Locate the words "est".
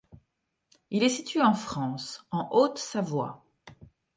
1.03-1.09